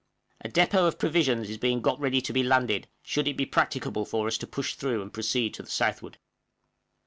[0.43, 4.03] A depôt of provisions is being got ready to be landed, should it be practicable
[4.03, 6.17] for us to push through and proceed to the southward.